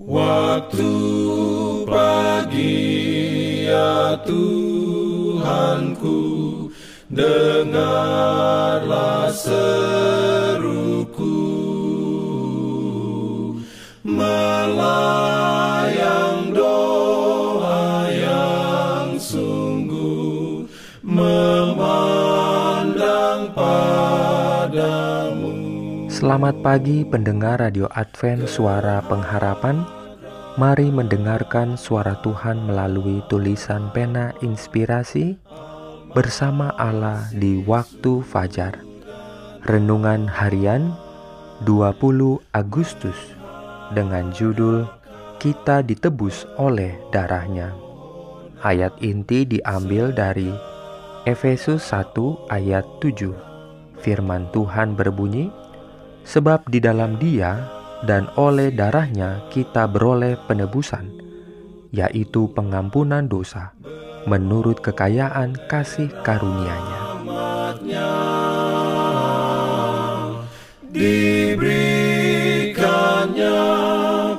[0.00, 0.88] Waktu
[1.84, 2.88] pagi
[3.68, 6.20] ya Tuhanku
[7.10, 8.14] Dengarlah
[9.34, 9.66] seruku.
[14.06, 15.29] Melayang
[26.20, 29.80] Selamat pagi pendengar Radio Advent Suara Pengharapan
[30.60, 35.40] Mari mendengarkan suara Tuhan melalui tulisan pena inspirasi
[36.12, 38.84] bersama Allah di waktu fajar.
[39.64, 40.92] Renungan harian
[41.64, 41.96] 20
[42.52, 43.16] Agustus
[43.96, 44.84] dengan judul
[45.40, 47.72] Kita ditebus oleh darahnya.
[48.60, 50.52] Ayat inti diambil dari
[51.24, 53.32] Efesus 1 ayat 7.
[54.04, 55.48] Firman Tuhan berbunyi,
[56.30, 57.66] Sebab di dalam dia
[58.06, 61.10] dan oleh darahnya kita beroleh penebusan,
[61.90, 63.74] yaitu pengampunan dosa,
[64.30, 67.18] menurut kekayaan kasih karunia-Nya.
[70.86, 73.58] Diberikannya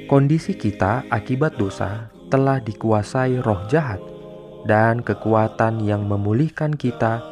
[0.07, 3.99] Kondisi kita akibat dosa telah dikuasai roh jahat,
[4.63, 7.27] dan kekuatan yang memulihkan kita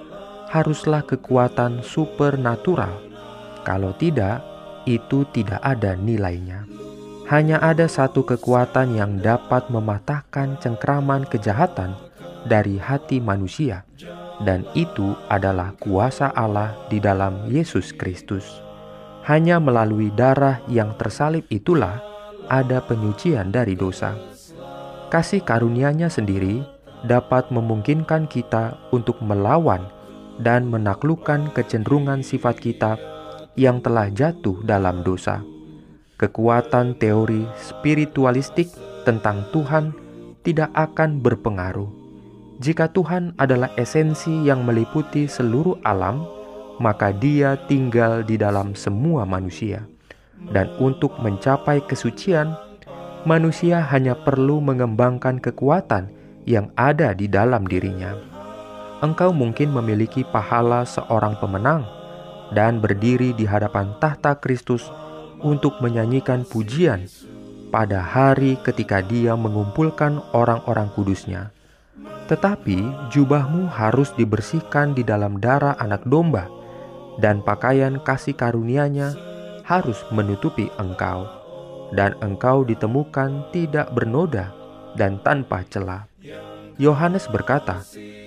[0.50, 2.91] haruslah kekuatan supernatural.
[3.62, 4.42] Kalau tidak,
[4.91, 6.66] itu tidak ada nilainya.
[7.31, 11.94] Hanya ada satu kekuatan yang dapat mematahkan cengkraman kejahatan
[12.42, 13.86] dari hati manusia,
[14.42, 18.44] dan itu adalah kuasa Allah di dalam Yesus Kristus.
[19.25, 22.13] Hanya melalui darah yang tersalib itulah
[22.48, 24.17] ada penyucian dari dosa.
[25.09, 26.64] Kasih karunia-Nya sendiri
[27.06, 29.84] dapat memungkinkan kita untuk melawan
[30.41, 32.98] dan menaklukkan kecenderungan sifat kita
[33.55, 35.44] yang telah jatuh dalam dosa.
[36.19, 38.72] Kekuatan teori spiritualistik
[39.06, 39.94] tentang Tuhan
[40.43, 41.91] tidak akan berpengaruh.
[42.59, 46.22] Jika Tuhan adalah esensi yang meliputi seluruh alam,
[46.78, 49.94] maka Dia tinggal di dalam semua manusia
[50.53, 52.55] dan untuk mencapai kesucian,
[53.25, 56.12] manusia hanya perlu mengembangkan kekuatan
[56.45, 58.12] yang ada di dalam dirinya.
[59.00, 61.84] Engkau mungkin memiliki pahala seorang pemenang
[62.53, 64.89] dan berdiri di hadapan tahta Kristus
[65.45, 67.05] untuk menyanyikan pujian
[67.69, 71.51] pada hari ketika Dia mengumpulkan orang-orang kudusnya.
[72.31, 76.49] Tetapi jubahmu harus dibersihkan di dalam darah anak domba,
[77.21, 79.12] dan pakaian kasih karunia-Nya
[79.64, 81.25] harus menutupi engkau,
[81.97, 84.52] dan engkau ditemukan tidak bernoda
[84.94, 86.04] dan tanpa celah.
[86.76, 87.80] Yohanes berkata,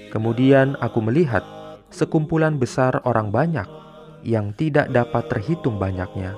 [0.09, 1.45] "Kemudian aku melihat
[1.93, 3.69] sekumpulan besar orang banyak
[4.25, 6.33] yang tidak dapat terhitung banyaknya,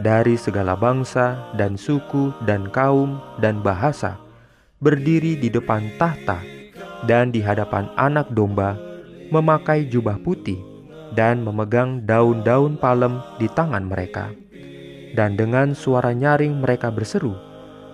[0.00, 4.16] dari segala bangsa dan suku dan kaum dan bahasa,
[4.80, 6.40] berdiri di depan tahta
[7.04, 8.80] dan di hadapan Anak Domba,
[9.28, 10.71] memakai jubah putih."
[11.12, 14.32] Dan memegang daun-daun palem di tangan mereka.
[15.12, 17.36] Dan dengan suara nyaring mereka berseru,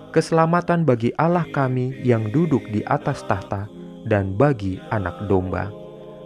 [0.09, 3.69] Keselamatan bagi Allah kami yang duduk di atas tahta
[4.09, 5.69] dan bagi anak domba.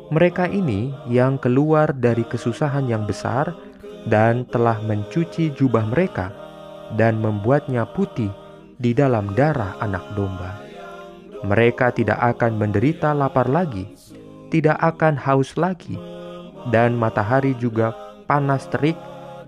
[0.07, 3.51] Mereka ini yang keluar dari kesusahan yang besar
[4.07, 6.31] dan telah mencuci jubah mereka
[6.95, 8.31] dan membuatnya putih
[8.79, 10.63] di dalam darah anak domba.
[11.43, 13.83] Mereka tidak akan menderita lapar lagi,
[14.47, 15.99] tidak akan haus lagi,
[16.71, 17.91] dan matahari juga
[18.29, 18.95] panas terik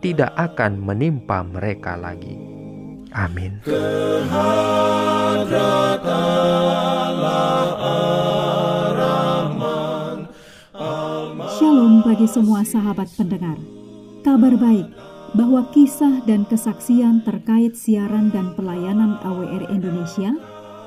[0.03, 2.35] tidak akan menimpa mereka lagi.
[3.15, 3.63] Amin.
[11.55, 13.55] Shalom bagi semua sahabat pendengar.
[14.21, 14.87] Kabar baik
[15.35, 20.35] bahwa kisah dan kesaksian terkait siaran dan pelayanan AWR Indonesia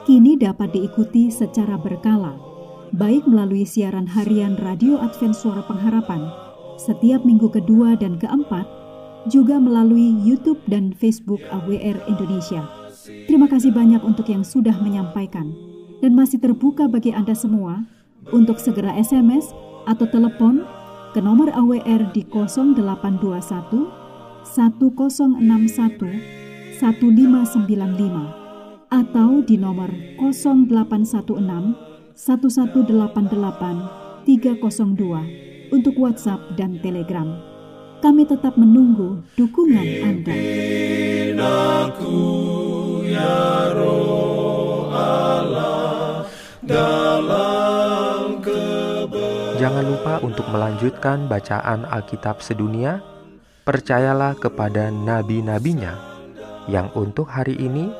[0.05, 2.48] kini dapat diikuti secara berkala
[2.95, 6.49] baik melalui siaran harian Radio Advent Suara Pengharapan
[6.79, 8.63] setiap minggu kedua dan keempat,
[9.27, 12.63] juga melalui YouTube dan Facebook AWR Indonesia.
[13.27, 15.51] Terima kasih banyak untuk yang sudah menyampaikan
[15.99, 17.83] dan masih terbuka bagi Anda semua
[18.31, 19.51] untuk segera SMS
[19.91, 20.63] atau telepon
[21.13, 23.91] ke nomor AWR di 0821
[24.47, 28.39] 1061 1595
[28.89, 29.91] atau di nomor
[30.23, 31.88] 0816
[32.19, 37.31] 1188 302 untuk WhatsApp dan Telegram.
[38.03, 40.35] Kami tetap menunggu dukungan Anda.
[46.67, 48.43] dalam
[49.63, 52.99] Jangan lupa untuk melanjutkan bacaan Alkitab sedunia.
[53.63, 55.95] Percayalah kepada nabi-nabinya
[56.67, 57.95] yang untuk hari ini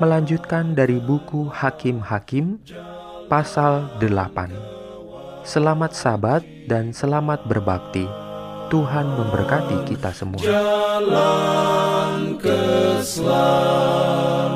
[0.00, 2.64] melanjutkan dari buku Hakim-Hakim
[3.28, 5.44] pasal 8.
[5.44, 8.08] Selamat sabat dan selamat berbakti.
[8.72, 10.40] Tuhan memberkati kita semua.
[10.40, 14.47] jalan keselamatan.